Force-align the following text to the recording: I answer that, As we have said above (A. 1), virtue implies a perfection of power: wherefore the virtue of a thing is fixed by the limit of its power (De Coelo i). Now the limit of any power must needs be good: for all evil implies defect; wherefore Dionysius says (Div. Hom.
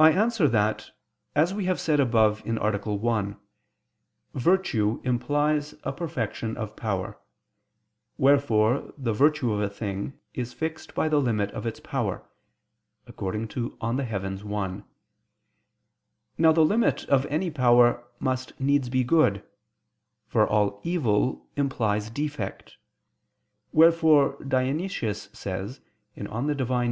I 0.00 0.10
answer 0.10 0.48
that, 0.48 0.90
As 1.36 1.54
we 1.54 1.66
have 1.66 1.78
said 1.78 2.00
above 2.00 2.42
(A. 2.44 2.52
1), 2.94 3.36
virtue 4.34 5.00
implies 5.04 5.72
a 5.84 5.92
perfection 5.92 6.56
of 6.56 6.74
power: 6.74 7.16
wherefore 8.16 8.92
the 8.98 9.12
virtue 9.12 9.52
of 9.52 9.60
a 9.60 9.68
thing 9.70 10.18
is 10.34 10.52
fixed 10.52 10.96
by 10.96 11.08
the 11.08 11.20
limit 11.20 11.52
of 11.52 11.64
its 11.64 11.78
power 11.78 12.28
(De 13.06 13.12
Coelo 13.12 13.66
i). 14.50 14.82
Now 16.36 16.50
the 16.50 16.64
limit 16.64 17.04
of 17.04 17.24
any 17.26 17.52
power 17.52 18.02
must 18.18 18.58
needs 18.58 18.88
be 18.88 19.04
good: 19.04 19.44
for 20.26 20.44
all 20.44 20.80
evil 20.82 21.46
implies 21.54 22.10
defect; 22.10 22.78
wherefore 23.72 24.36
Dionysius 24.44 25.28
says 25.32 25.80
(Div. 26.16 26.26
Hom. 26.68 26.86